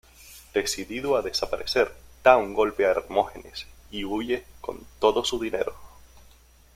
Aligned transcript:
Decidido 0.55 1.15
a 1.15 1.21
desaparecer, 1.21 1.87
da 2.25 2.33
un 2.43 2.49
golpe 2.59 2.83
a 2.83 2.89
Hermógenes 2.91 3.67
y 3.91 4.03
huye 4.03 4.43
con 4.59 4.79
todo 4.97 5.23
su 5.23 5.37
dinero. 5.39 5.75